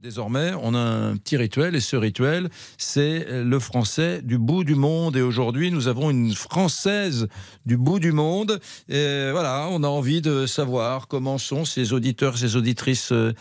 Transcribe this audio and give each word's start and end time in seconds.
Désormais, 0.00 0.52
on 0.62 0.74
a 0.74 0.78
un 0.78 1.16
petit 1.16 1.36
rituel 1.36 1.74
et 1.74 1.80
ce 1.80 1.96
rituel, 1.96 2.50
c'est 2.76 3.26
le 3.28 3.58
français 3.58 4.22
du 4.22 4.38
bout 4.38 4.62
du 4.62 4.76
monde. 4.76 5.16
Et 5.16 5.22
aujourd'hui, 5.22 5.72
nous 5.72 5.88
avons 5.88 6.10
une 6.10 6.32
française 6.34 7.26
du 7.66 7.76
bout 7.76 7.98
du 7.98 8.12
monde. 8.12 8.60
Et 8.88 9.30
voilà, 9.32 9.66
on 9.72 9.82
a 9.82 9.88
envie 9.88 10.22
de 10.22 10.46
savoir 10.46 11.08
comment 11.08 11.36
sont 11.36 11.64
ces 11.64 11.92
auditeurs, 11.92 12.38
ces 12.38 12.54
auditrices 12.54 13.10
euh, 13.10 13.32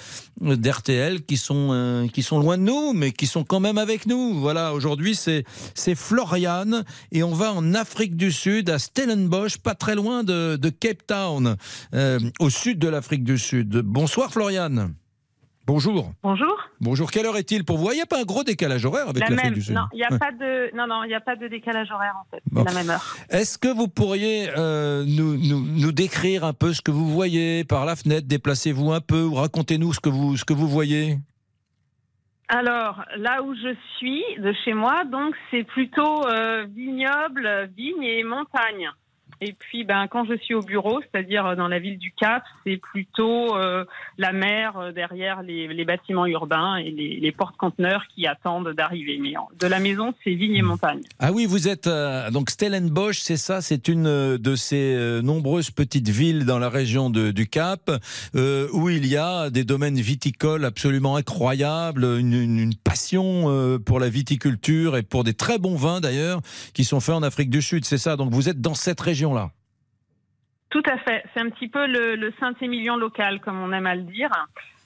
d'RTL 0.41 1.25
qui 1.25 1.37
sont 1.37 1.69
euh, 1.73 2.07
qui 2.07 2.23
sont 2.23 2.39
loin 2.39 2.57
de 2.57 2.63
nous, 2.63 2.91
mais 2.93 3.11
qui 3.11 3.27
sont 3.27 3.43
quand 3.43 3.59
même 3.59 3.77
avec 3.77 4.07
nous. 4.07 4.33
Voilà, 4.39 4.73
aujourd'hui, 4.73 5.13
c'est 5.13 5.43
c'est 5.75 5.93
Floriane 5.93 6.85
et 7.11 7.21
on 7.21 7.35
va 7.35 7.53
en 7.53 7.75
Afrique 7.75 8.17
du 8.17 8.31
Sud, 8.31 8.71
à 8.71 8.79
Stellenbosch, 8.79 9.59
pas 9.59 9.75
très 9.75 9.93
loin 9.93 10.23
de, 10.23 10.55
de 10.55 10.69
Cape 10.69 11.05
Town, 11.05 11.55
euh, 11.93 12.19
au 12.39 12.49
sud 12.49 12.79
de 12.79 12.87
l'Afrique 12.87 13.23
du 13.23 13.37
Sud. 13.37 13.77
Bonsoir, 13.83 14.33
Floriane. 14.33 14.95
Bonjour. 15.67 16.13
Bonjour. 16.23 16.57
Bonjour. 16.79 17.11
Quelle 17.11 17.25
heure 17.25 17.35
est-il 17.35 17.65
pour 17.65 17.77
vous? 17.77 17.91
Il 17.91 17.95
n'y 17.95 18.01
a 18.01 18.05
pas 18.05 18.21
un 18.21 18.23
gros 18.23 18.45
décalage 18.45 18.85
horaire 18.85 19.09
avec 19.09 19.21
du 19.53 19.61
Sud 19.61 19.75
Non, 19.75 19.81
il 19.91 19.97
n'y 19.97 20.03
a, 20.05 20.17
pas 20.17 20.31
de... 20.31 20.73
non, 20.73 20.87
non, 20.87 21.01
a 21.01 21.19
pas 21.19 21.35
de 21.35 21.49
décalage 21.49 21.91
horaire 21.91 22.13
en 22.15 22.25
fait. 22.31 22.41
La 22.55 22.73
même 22.73 22.89
heure. 22.89 23.17
Est-ce 23.29 23.57
que 23.57 23.67
vous 23.67 23.89
pourriez 23.89 24.47
euh, 24.57 25.03
nous, 25.05 25.35
nous, 25.35 25.91
décrire 25.91 26.45
un 26.45 26.53
peu 26.53 26.71
ce 26.71 26.81
que 26.81 26.89
vous 26.89 27.09
voyez 27.09 27.65
par 27.65 27.85
la 27.85 27.97
fenêtre? 27.97 28.27
Déplacez-vous 28.27 28.93
un 28.93 29.01
peu 29.01 29.23
ou 29.23 29.33
racontez-nous 29.33 29.91
ce 29.91 29.99
que 29.99 30.07
vous, 30.07 30.37
ce 30.37 30.45
que 30.45 30.53
vous 30.53 30.69
voyez? 30.69 31.17
Alors, 32.47 33.03
là 33.17 33.43
où 33.43 33.53
je 33.53 33.75
suis, 33.97 34.23
de 34.37 34.53
chez 34.63 34.73
moi, 34.73 35.03
donc 35.03 35.35
c'est 35.51 35.65
plutôt 35.65 36.25
euh, 36.27 36.65
vignoble, 36.73 37.69
vigne 37.75 38.03
et 38.03 38.23
montagne. 38.23 38.89
Et 39.39 39.53
puis, 39.53 39.83
ben, 39.83 40.07
quand 40.07 40.25
je 40.25 40.35
suis 40.37 40.55
au 40.55 40.61
bureau, 40.61 40.99
c'est-à-dire 41.01 41.45
euh, 41.45 41.55
dans 41.55 41.67
la 41.67 41.77
ville 41.77 41.99
du 41.99 42.11
Cap, 42.11 42.43
c'est 42.65 42.77
plutôt 42.77 43.55
euh, 43.55 43.85
la 44.17 44.31
mer 44.31 44.77
euh, 44.77 44.91
derrière 44.91 45.43
les, 45.43 45.67
les, 45.67 45.85
bâtiments 45.85 46.25
urbains 46.25 46.77
et 46.77 46.89
les, 46.89 47.19
les 47.19 47.31
portes-conteneurs 47.31 48.05
qui 48.15 48.25
attendent 48.25 48.69
d'arriver. 48.69 49.19
Mais 49.21 49.33
de 49.59 49.67
la 49.67 49.79
maison, 49.79 50.13
c'est 50.23 50.33
vigne 50.33 50.55
et 50.55 50.61
montagne. 50.63 51.01
Ah 51.19 51.31
oui, 51.31 51.45
vous 51.45 51.67
êtes 51.67 51.87
donc 52.31 52.49
Stellenbosch, 52.49 53.19
c'est 53.19 53.37
ça 53.37 53.61
C'est 53.61 53.87
une 53.87 54.37
de 54.37 54.55
ces 54.55 55.21
nombreuses 55.23 55.71
petites 55.71 56.09
villes 56.09 56.45
dans 56.45 56.59
la 56.59 56.69
région 56.69 57.09
de, 57.09 57.31
du 57.31 57.47
Cap 57.47 57.91
où 58.33 58.89
il 58.89 59.05
y 59.07 59.17
a 59.17 59.49
des 59.49 59.63
domaines 59.63 59.99
viticoles 59.99 60.65
absolument 60.65 61.15
incroyables, 61.15 62.03
une, 62.03 62.33
une, 62.33 62.59
une 62.59 62.75
passion 62.75 63.79
pour 63.85 63.99
la 63.99 64.09
viticulture 64.09 64.97
et 64.97 65.03
pour 65.03 65.23
des 65.23 65.33
très 65.33 65.57
bons 65.57 65.75
vins 65.75 66.01
d'ailleurs 66.01 66.41
qui 66.73 66.83
sont 66.83 66.99
faits 66.99 67.15
en 67.15 67.23
Afrique 67.23 67.49
du 67.49 67.61
Sud. 67.61 67.85
C'est 67.85 67.97
ça. 67.97 68.15
Donc 68.15 68.33
vous 68.33 68.49
êtes 68.49 68.61
dans 68.61 68.75
cette 68.75 68.99
région 68.99 69.26
là 69.33 69.51
Tout 70.69 70.83
à 70.85 70.97
fait. 70.97 71.23
C'est 71.33 71.41
un 71.41 71.49
petit 71.49 71.67
peu 71.67 71.85
le, 71.87 72.33
Saint-Émilion 72.39 72.97
local, 72.97 73.39
comme 73.41 73.59
on 73.59 73.71
aime 73.71 73.87
à 73.87 73.95
le 73.95 74.03
dire. 74.03 74.29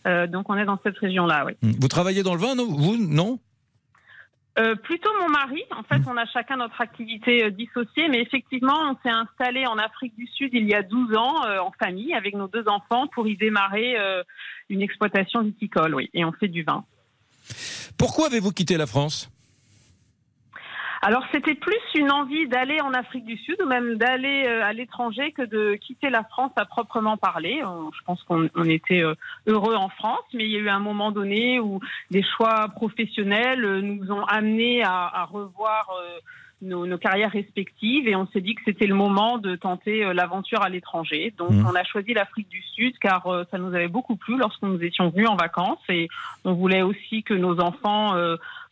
Euh, 0.07 0.27
donc 0.27 0.49
on 0.49 0.57
est 0.57 0.65
dans 0.65 0.79
cette 0.83 0.97
région-là, 0.97 1.45
oui. 1.45 1.53
Vous 1.61 1.87
travaillez 1.87 2.23
dans 2.23 2.33
le 2.33 2.39
vin, 2.39 2.55
non? 2.55 2.65
Vous 2.65 2.97
Non? 2.97 3.39
Euh, 4.59 4.75
plutôt 4.75 5.09
mon 5.21 5.29
mari. 5.29 5.63
En 5.71 5.83
fait, 5.83 6.01
on 6.07 6.17
a 6.17 6.25
chacun 6.25 6.57
notre 6.57 6.81
activité 6.81 7.45
euh, 7.45 7.51
dissociée, 7.51 8.09
mais 8.09 8.21
effectivement, 8.21 8.75
on 8.91 8.97
s'est 9.01 9.13
installé 9.13 9.65
en 9.65 9.77
Afrique 9.77 10.15
du 10.17 10.27
Sud 10.27 10.49
il 10.53 10.67
y 10.67 10.73
a 10.73 10.83
12 10.83 11.15
ans 11.15 11.35
en 11.61 11.71
famille 11.79 12.13
avec 12.13 12.35
nos 12.35 12.47
deux 12.47 12.67
enfants 12.67 13.07
pour 13.07 13.27
y 13.27 13.37
démarrer 13.37 13.95
une 14.69 14.81
exploitation 14.81 15.41
viticole, 15.41 15.95
oui, 15.95 16.09
et 16.13 16.25
on 16.25 16.33
fait 16.33 16.49
du 16.49 16.63
vin. 16.63 16.83
Pourquoi 17.97 18.27
avez-vous 18.27 18.51
quitté 18.51 18.75
la 18.77 18.87
France? 18.87 19.30
Alors 21.03 21.23
c'était 21.31 21.55
plus 21.55 21.79
une 21.95 22.11
envie 22.11 22.47
d'aller 22.47 22.79
en 22.79 22.93
Afrique 22.93 23.25
du 23.25 23.35
Sud 23.37 23.57
ou 23.59 23.65
même 23.65 23.95
d'aller 23.95 24.45
euh, 24.45 24.63
à 24.63 24.71
l'étranger 24.71 25.31
que 25.31 25.41
de 25.41 25.73
quitter 25.73 26.11
la 26.11 26.23
France 26.23 26.51
à 26.55 26.65
proprement 26.65 27.17
parler. 27.17 27.63
Je 27.63 28.03
pense 28.05 28.21
qu'on 28.23 28.45
était 28.65 29.01
euh, 29.01 29.15
heureux 29.47 29.75
en 29.75 29.89
France, 29.89 30.23
mais 30.33 30.45
il 30.45 30.51
y 30.51 30.57
a 30.57 30.59
eu 30.59 30.69
un 30.69 30.79
moment 30.79 31.11
donné 31.11 31.59
où 31.59 31.79
des 32.11 32.21
choix 32.21 32.67
professionnels 32.75 33.65
euh, 33.65 33.81
nous 33.81 34.11
ont 34.11 34.23
amenés 34.25 34.83
à, 34.83 35.27
revoir 35.31 35.89
nos, 36.61 36.97
carrières 36.97 37.31
respectives 37.31 38.07
et 38.07 38.15
on 38.15 38.27
s'est 38.27 38.41
dit 38.41 38.53
que 38.53 38.61
c'était 38.65 38.85
le 38.85 38.93
moment 38.93 39.39
de 39.39 39.55
tenter 39.55 40.13
l'aventure 40.13 40.61
à 40.61 40.69
l'étranger. 40.69 41.33
Donc 41.37 41.51
mmh. 41.51 41.65
on 41.65 41.75
a 41.75 41.83
choisi 41.83 42.13
l'Afrique 42.13 42.49
du 42.49 42.61
Sud 42.61 42.97
car 42.99 43.27
ça 43.49 43.57
nous 43.57 43.73
avait 43.73 43.87
beaucoup 43.87 44.15
plu 44.15 44.37
lorsque 44.37 44.61
nous 44.61 44.81
étions 44.83 45.09
venus 45.09 45.29
en 45.29 45.35
vacances 45.35 45.79
et 45.89 46.07
on 46.45 46.53
voulait 46.53 46.83
aussi 46.83 47.23
que 47.23 47.33
nos 47.33 47.59
enfants 47.59 48.13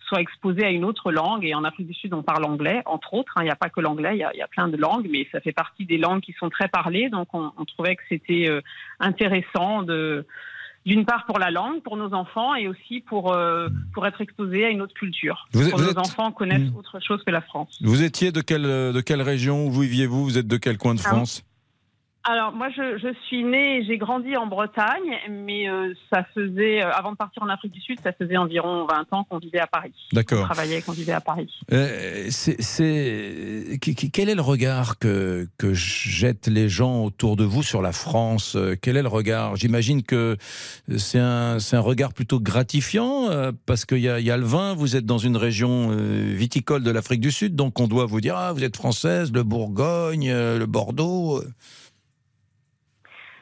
soit 0.10 0.22
exposé 0.22 0.66
à 0.66 0.72
une 0.72 0.84
autre 0.84 1.12
langue. 1.12 1.46
Et 1.46 1.54
en 1.54 1.64
Afrique 1.64 1.88
du 1.88 1.94
Sud, 1.94 2.14
on 2.14 2.24
parle 2.24 2.44
anglais, 2.44 2.82
entre 2.86 3.14
autres. 3.14 3.34
Hein. 3.38 3.44
Il 3.44 3.46
n'y 3.46 3.52
a 3.52 3.56
pas 3.56 3.70
que 3.70 3.80
l'anglais, 3.80 4.16
il, 4.16 4.20
y 4.20 4.42
a, 4.42 4.48
plein 4.48 4.68
de 4.68 4.76
langues, 4.76 5.08
mais 5.10 5.28
ça 5.32 5.40
fait 5.40 5.54
partie 5.54 5.86
des 5.86 5.98
langues 5.98 6.22
qui 6.22 6.34
sont 6.34 6.50
très 6.50 6.68
parlées. 6.68 7.10
Donc, 7.10 7.30
on, 7.34 7.52
trouvait 7.66 7.96
que 7.96 8.02
c'était 8.10 8.50
euh, 8.50 8.62
intéressant 9.00 9.84
de 9.84 10.26
d'une 10.86 11.06
part 11.06 11.26
pour 11.26 11.40
la 11.40 11.52
langue, 11.52 11.84
pour 11.84 11.98
nos 11.98 12.14
enfants, 12.14 12.56
et 12.56 12.68
aussi 12.68 13.02
pour, 13.02 13.34
euh, 13.34 13.68
pour 13.94 14.08
être 14.08 14.22
exposé 14.22 14.66
à 14.66 14.70
une 14.70 14.82
autre 14.82 14.94
culture. 14.94 15.48
pour 15.52 15.80
nos 15.80 15.98
enfants 16.00 16.32
connaissent 16.32 16.72
hmm. 16.72 16.78
autre 16.78 17.00
chose 17.06 17.22
que 17.24 17.32
la 17.32 17.42
France. 17.42 17.78
Vous 17.82 18.02
étiez 18.02 18.32
de 18.32 18.42
quelle, 18.42 18.64
de 18.64 19.02
quelle 19.02 19.22
région 19.22 19.68
Où 19.68 19.72
viviez-vous? 19.72 20.24
Vous 20.24 20.38
êtes 20.38 20.48
de 20.48 20.58
quel 20.58 20.78
coin 20.78 20.96
de 20.96 21.02
ah, 21.04 21.10
France? 21.10 21.44
Alors 22.26 22.54
moi 22.54 22.68
je, 22.70 23.14
suis 23.28 23.44
née 23.44 23.78
et 23.78 23.86
j'ai 23.86 23.98
grandi 23.98 24.36
en 24.36 24.46
Bretagne, 24.46 25.18
mais 25.30 25.70
euh, 25.70 25.94
ça 26.12 26.26
faisait 26.36 26.84
euh, 26.84 26.92
avant 26.92 27.14
de 27.14 27.18
partir 27.18 27.44
en 27.44 27.50
Afrique 27.50 27.72
du 27.72 27.80
Sud, 27.80 27.98
ça 28.04 28.12
faisait 28.12 28.36
environ 28.36 28.86
20 28.88 29.14
ans 29.14 29.24
qu'on 29.24 29.38
vivait 29.38 29.60
à 29.60 29.68
Paris. 29.68 29.94
D'accord. 30.12 30.44
On 30.44 30.54
travaillait 30.54 30.82
qu'on 30.82 30.92
vivait 30.92 31.14
à 31.14 31.22
Paris. 31.22 31.50
Euh, 31.72 32.28
c'est, 32.30 32.58
quel 33.80 34.30
est 34.30 34.36
le 34.36 34.42
regard 34.42 35.00
que, 35.00 35.48
que 35.58 35.74
jettent 35.74 36.48
les 36.48 36.68
gens 36.68 37.04
autour 37.04 37.38
de 37.38 37.46
vous 37.46 37.64
sur 37.64 37.82
la 37.82 37.94
France 37.94 38.58
Quel 38.82 38.98
est 38.98 39.02
le 39.02 39.08
regard? 39.08 39.56
J'imagine 39.56 40.04
que 40.04 40.38
c'est 40.98 41.20
un, 41.20 41.58
un 41.72 41.80
regard 41.80 42.14
plutôt 42.14 42.40
gratifiant 42.40 43.30
parce 43.66 43.86
qu'il 43.86 44.00
y 44.00 44.10
a, 44.10 44.20
y 44.20 44.32
a 44.32 44.38
le 44.38 44.46
vin. 44.46 44.74
Vous 44.74 44.96
êtes 44.96 45.06
dans 45.06 45.18
une 45.18 45.38
région 45.38 45.90
viticole 45.90 46.84
de 46.84 46.92
l'Afrique 46.92 47.22
du 47.22 47.32
Sud, 47.32 47.56
donc 47.56 47.80
on 47.80 47.88
doit 47.88 48.06
vous 48.06 48.22
dire 48.22 48.36
ah 48.38 48.52
vous 48.52 48.64
êtes 48.64 48.76
française, 48.76 49.32
le 49.32 49.44
Bourgogne, 49.44 50.32
le 50.32 50.66
Bordeaux 50.66 51.42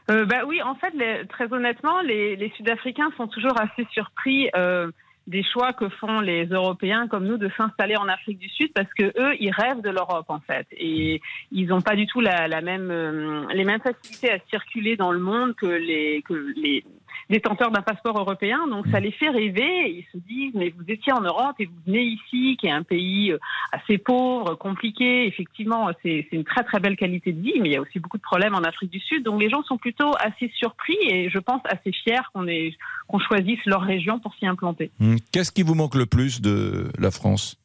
euh, 0.10 0.26
bah 0.26 0.46
oui, 0.48 0.62
en 0.62 0.76
fait, 0.76 0.94
très 1.28 1.52
honnêtement, 1.52 2.02
les, 2.02 2.36
les 2.36 2.50
Sud-Africains 2.52 3.12
sont 3.18 3.28
toujours 3.28 3.60
assez 3.60 3.86
surpris 3.92 4.50
euh, 4.56 4.90
des 5.28 5.44
choix 5.44 5.74
que 5.74 5.90
font 5.90 6.22
les 6.22 6.46
Européens 6.46 7.08
comme 7.08 7.26
nous 7.26 7.38
de 7.38 7.50
s'installer 7.58 7.98
en 7.98 8.08
Afrique 8.08 8.40
du 8.40 8.48
Sud 8.48 8.72
parce 8.74 8.92
que 8.94 9.04
eux, 9.04 9.36
ils 9.40 9.52
rêvent 9.52 9.82
de 9.82 9.90
l'Europe 9.90 10.30
en 10.30 10.40
fait. 10.40 10.66
Et 10.72 11.22
ils 11.52 11.68
n'ont 11.68 11.82
pas 11.82 11.96
du 11.96 12.08
tout 12.08 12.22
la, 12.22 12.48
la 12.48 12.62
même 12.62 12.90
euh, 12.90 13.46
les 13.54 13.66
mêmes 13.66 13.82
facilités 13.82 14.32
à 14.32 14.40
circuler 14.50 14.96
dans 14.96 15.12
le 15.12 15.20
monde 15.20 15.54
que 15.56 15.66
les 15.66 16.22
que 16.22 16.54
les 16.56 16.86
détenteurs 17.30 17.72
d'un 17.72 17.82
passeport 17.82 18.18
européen. 18.18 18.68
Donc 18.68 18.88
ça 18.88 19.00
les 19.00 19.12
fait 19.12 19.30
rêver. 19.30 19.90
Ils 19.90 20.06
se 20.12 20.18
disent 20.18 20.54
mais 20.56 20.70
vous 20.70 20.86
étiez 20.88 21.14
en 21.14 21.22
Europe 21.22 21.56
et 21.60 21.66
vous 21.66 21.80
venez 21.86 22.04
ici, 22.04 22.58
qui 22.60 22.68
est 22.68 22.72
un 22.72 22.84
pays 22.84 23.32
euh, 23.32 23.40
assez 23.72 23.98
pauvre, 23.98 24.56
compliqué. 24.56 25.28
Effectivement, 25.28 25.90
c'est 26.04 26.28
une 26.32 26.44
très 26.44 26.64
très 26.64 26.80
belle 26.80 26.96
qualité 26.96 27.32
de 27.32 27.42
vie, 27.42 27.60
mais 27.60 27.70
il 27.70 27.74
y 27.74 27.78
a 27.78 27.82
aussi 27.82 28.00
beaucoup 28.00 28.18
de 28.18 28.24
problèmes 28.24 28.56
en 28.56 28.64
Afrique 28.64 28.92
du 28.92 29.00
Sud. 29.00 29.24
Donc 29.24 29.42
les 29.42 29.50
gens 29.50 29.64
sont 29.64 29.78
plutôt 29.78 30.12
assez 30.20 30.52
surpris 30.56 30.98
et 31.10 31.30
je 31.30 31.40
pense 31.40 31.62
assez 31.66 31.92
fiers 31.92 32.22
qu'on 32.34 32.46
qu'on 33.08 33.20
choisisse 33.20 33.64
leur 33.66 33.82
région 33.82 34.20
pour 34.20 34.34
s'y 34.36 34.46
implanter. 34.48 34.92
Hmm. 35.00 35.16
Qu'est-ce 35.32 35.52
qui 35.52 35.64
vous 35.64 35.76
manque 35.76 35.96
le 35.96 36.06
plus 36.06 36.42
de 36.42 36.90
la 37.00 37.12
France? 37.12 37.58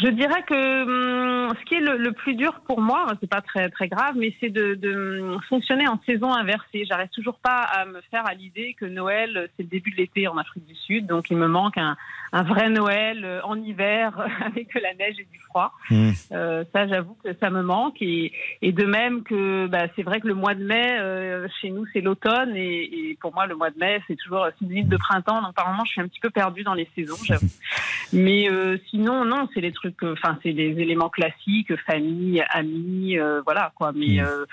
Je 0.00 0.08
dirais 0.08 0.42
que 0.46 0.82
hum, 0.82 1.54
ce 1.58 1.64
qui 1.64 1.74
est 1.74 1.80
le, 1.80 2.12
plus 2.12 2.34
dur 2.34 2.60
pour 2.66 2.80
moi, 2.80 3.06
c'est 3.20 3.30
pas 3.30 3.40
très 3.40 3.68
très 3.68 3.88
grave, 3.88 4.14
mais 4.16 4.34
c'est 4.40 4.50
de, 4.50 4.78
hum, 5.20 5.40
fonctionner 5.48 5.88
en 5.88 6.00
saison 6.06 6.32
inversée. 6.32 6.84
J'arrive 6.88 7.08
toujours 7.08 7.38
pas 7.38 7.62
à 7.62 7.84
me 7.84 8.00
faire 8.10 8.26
à 8.26 8.34
l'idée 8.34 8.74
que 8.78 8.84
Noël 8.84 9.48
c'est 9.56 9.62
le 9.62 9.68
début 9.68 9.90
de 9.90 9.96
l'été 9.96 10.28
en 10.28 10.36
Afrique 10.36 10.66
du 10.66 10.74
Sud, 10.74 11.06
donc 11.06 11.30
il 11.30 11.36
me 11.36 11.48
manque 11.48 11.78
un, 11.78 11.96
vrai 12.42 12.70
Noël 12.70 13.24
euh, 13.24 13.40
en 13.42 13.56
hiver 13.56 14.12
avec 14.44 14.74
de 14.74 14.80
la 14.80 14.94
neige 14.94 15.16
et 15.18 15.26
du 15.30 15.38
froid. 15.40 15.72
Mmh. 15.90 16.10
Euh, 16.32 16.64
ça, 16.72 16.86
j'avoue 16.86 17.16
que 17.24 17.30
ça 17.40 17.50
me 17.50 17.62
manque 17.62 17.96
et, 18.00 18.32
de 18.62 18.84
même 18.84 19.22
que 19.22 19.66
bah, 19.66 19.86
c'est 19.96 20.02
vrai 20.02 20.20
que 20.20 20.28
le 20.28 20.34
mois 20.34 20.54
de 20.54 20.62
mai 20.62 20.98
euh, 21.00 21.48
chez 21.60 21.70
nous 21.70 21.84
c'est 21.92 22.00
l'automne 22.00 22.54
et, 22.54 23.16
pour 23.20 23.34
moi 23.34 23.46
le 23.46 23.56
mois 23.56 23.70
de 23.70 23.78
mai 23.78 24.00
c'est 24.06 24.16
toujours 24.16 24.46
synonyme 24.58 24.88
de 24.88 24.96
printemps. 24.96 25.42
Donc 25.42 25.54
par 25.54 25.68
moment 25.70 25.84
je 25.84 25.92
suis 25.92 26.00
un 26.00 26.06
petit 26.06 26.20
peu 26.20 26.30
perdue 26.30 26.62
dans 26.62 26.74
les 26.74 26.88
saisons, 26.94 27.16
j'avoue. 27.24 27.48
Mais 28.12 28.48
sinon 28.90 29.24
non, 29.24 29.48
c'est 29.52 29.60
les 29.60 29.72
trucs 29.72 29.87
enfin, 30.02 30.38
c'est 30.42 30.52
des 30.52 30.80
éléments 30.80 31.08
classiques, 31.08 31.74
famille, 31.86 32.44
amis, 32.50 33.18
euh, 33.18 33.42
voilà 33.44 33.72
quoi. 33.76 33.92
Mais 33.94 34.20
mm. 34.20 34.26
euh, 34.26 34.46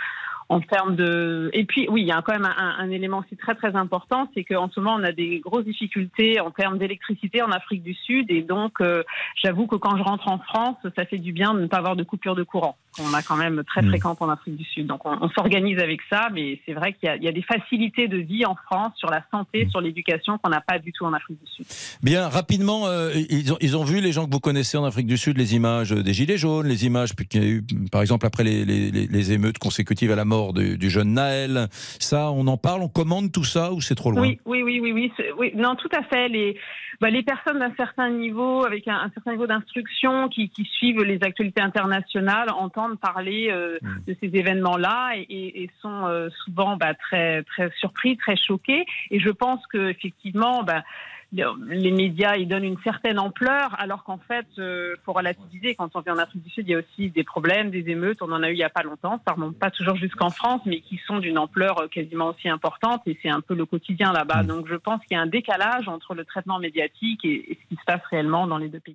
en 0.50 0.60
termes 0.62 0.96
de, 0.96 1.50
et 1.54 1.66
puis 1.66 1.88
oui, 1.90 2.02
il 2.02 2.08
y 2.08 2.12
a 2.12 2.22
quand 2.22 2.34
même 2.34 2.48
un, 2.58 2.90
élément 2.92 3.20
aussi 3.20 3.36
très 3.36 3.56
très 3.56 3.76
important, 3.76 4.30
c'est 4.34 4.44
qu'en 4.44 4.70
ce 4.70 4.80
moment 4.80 4.96
on 5.00 5.04
a 5.04 5.12
des 5.12 5.40
grosses 5.40 5.66
difficultés 5.66 6.40
en 6.40 6.52
termes 6.52 6.78
d'électricité 6.78 7.42
en 7.42 7.52
Afrique 7.52 7.82
du 7.82 7.96
Sud, 7.96 8.30
et 8.30 8.42
donc 8.42 8.80
euh, 8.82 9.04
j'avoue 9.44 9.66
que 9.66 9.76
quand 9.76 9.98
je 9.98 10.04
rentre 10.04 10.28
en 10.28 10.38
France, 10.38 10.78
ça 10.96 11.06
fait 11.06 11.18
du 11.18 11.32
bien 11.32 11.54
de 11.54 11.62
ne 11.62 11.68
pas 11.68 11.78
avoir 11.78 11.96
de 11.96 12.04
coupure 12.04 12.36
de 12.36 12.44
courant. 12.44 12.78
Qu'on 12.96 13.14
a 13.14 13.22
quand 13.22 13.36
même 13.36 13.64
très 13.64 13.82
mm. 13.82 13.90
fréquentes 13.90 14.22
en 14.22 14.30
Afrique 14.30 14.56
du 14.56 14.64
Sud. 14.64 14.88
Donc 14.88 15.06
on, 15.06 15.30
s'organise 15.30 15.80
avec 15.80 16.02
ça, 16.10 16.30
mais 16.34 16.60
c'est 16.66 16.74
vrai 16.74 16.94
qu'il 16.94 17.10
y, 17.22 17.28
a 17.28 17.32
des 17.32 17.42
facilités 17.42 18.08
de 18.08 18.18
vie 18.18 18.46
en 18.46 18.56
France 18.56 18.94
sur 18.98 19.10
la 19.10 19.24
santé, 19.32 19.66
mm. 19.66 19.70
sur 19.70 19.82
l'éducation 19.82 20.38
qu'on 20.38 20.50
n'a 20.50 20.62
pas 20.62 20.80
du 20.80 20.92
tout 20.92 21.06
en 21.06 21.14
Afrique 21.14 21.40
du 21.44 21.52
Sud. 21.52 21.66
Bien, 22.04 22.28
rapidement, 22.28 22.88
euh, 22.88 23.12
ils, 23.30 23.54
ont, 23.54 23.58
ils, 23.62 23.78
ont, 23.78 23.84
vu 23.84 24.02
les 24.02 24.12
gens 24.12 24.26
que 24.26 24.32
vous 24.32 24.40
connaissez 24.40 24.78
en 24.78 24.86
Afrique 24.86 25.08
du 25.08 25.18
Sud, 25.18 25.38
les 25.38 25.56
images 25.56 25.92
des 25.92 26.14
gilets 26.14 26.38
jaunes, 26.38 26.68
les 26.68 26.86
images 26.86 27.14
qu'il 27.14 27.44
y 27.44 27.46
a 27.46 27.50
eu, 27.50 27.64
par 27.92 28.02
exemple 28.02 28.26
après 28.26 28.44
les, 28.44 28.66
les, 28.66 28.92
les, 28.92 29.32
émeutes 29.32 29.58
consécutives 29.58 30.12
à 30.12 30.16
la 30.16 30.26
mort 30.26 30.54
du, 30.54 30.78
du, 30.78 30.90
jeune 30.90 31.14
Naël. 31.14 31.68
Ça, 31.72 32.32
on 32.32 32.48
en 32.48 32.58
parle, 32.58 32.82
on 32.82 32.90
commande 32.90 33.32
tout 33.32 33.44
ça 33.44 33.72
ou 33.72 33.82
c'est 33.82 33.96
trop 33.96 34.12
loin? 34.12 34.22
Oui, 34.22 34.40
oui, 34.46 34.64
oui, 34.64 34.80
oui, 34.82 34.92
oui, 34.92 35.12
oui, 35.38 35.52
non, 35.56 35.76
tout 35.76 35.90
à 35.94 36.04
fait. 36.04 36.30
Les 36.30 36.58
bah, 37.02 37.10
les 37.10 37.24
personnes 37.24 37.60
d'un 37.60 37.74
certain 37.76 38.10
niveau, 38.10 38.66
avec 38.66 38.88
un, 38.88 39.10
certain 39.14 39.32
niveau 39.32 39.48
d'instruction, 39.48 40.30
qui, 40.30 40.50
qui, 40.50 40.64
suivent 40.64 41.04
les 41.04 41.20
actualités 41.24 41.62
internationales, 41.62 42.50
entendent 42.58 42.85
parler 42.94 43.50
euh, 43.50 43.78
mmh. 43.82 43.90
de 44.08 44.18
ces 44.22 44.38
événements-là 44.38 45.14
et, 45.18 45.64
et, 45.64 45.70
sont 45.82 46.06
euh, 46.06 46.30
souvent 46.44 46.78
bah, 46.78 46.94
très, 46.94 47.44
très 47.44 47.72
surpris, 47.80 48.18
très 48.18 48.36
choqués. 48.36 48.86
Et 49.12 49.20
je 49.20 49.30
pense 49.30 49.66
que 49.68 49.90
effectivement, 49.90 50.64
bah, 50.64 50.84
les 51.32 51.92
médias 51.92 52.36
ils 52.36 52.48
donnent 52.48 52.64
une 52.64 52.80
certaine 52.84 53.20
ampleur, 53.20 53.76
alors 53.78 54.04
qu'en 54.04 54.18
fait, 54.18 54.46
euh, 54.58 54.96
faut 55.04 55.14
relativiser. 55.14 55.76
Quand 55.76 55.96
on 55.96 56.02
vient 56.02 56.16
en 56.16 56.20
Afrique 56.20 56.44
du 56.44 56.50
Sud, 56.50 56.68
il 56.68 56.72
y 56.72 56.76
a 56.76 56.80
aussi 56.80 57.10
des 57.10 57.24
problèmes, 57.24 57.72
des 57.72 57.90
émeutes. 57.90 58.22
On 58.22 58.32
en 58.32 58.44
a 58.44 58.50
eu 58.50 58.54
il 58.54 58.58
n'y 58.58 58.64
a 58.64 58.70
pas 58.70 58.84
longtemps. 58.84 59.22
Ça 59.28 59.34
remonte 59.34 59.58
pas 59.58 59.72
toujours 59.72 59.96
jusqu'en 59.96 60.30
France, 60.30 60.62
mais 60.66 60.80
qui 60.80 61.00
sont 61.06 61.20
d'une 61.20 61.38
ampleur 61.38 61.80
euh, 61.80 61.88
quasiment 61.88 62.28
aussi 62.28 62.48
importante. 62.50 63.02
Et 63.06 63.18
c'est 63.22 63.30
un 63.30 63.42
peu 63.42 63.56
le 63.56 63.66
quotidien 63.66 64.14
là-bas. 64.14 64.44
Mm. 64.44 64.48
Donc 64.48 64.68
je 64.68 64.76
pense 64.76 65.02
qu'il 65.02 65.16
y 65.16 65.20
a 65.20 65.22
un 65.22 65.28
décalage 65.28 65.88
entre 65.88 66.14
le 66.14 66.26
traitement 66.26 66.60
médiatique 66.60 67.26
et 67.26 67.58
ce 67.62 67.68
qui 67.68 67.76
se 67.76 67.86
passe 67.86 68.02
réellement 68.10 68.48
dans 68.48 68.58
les 68.58 68.70
deux 68.70 68.80
pays. 68.80 68.94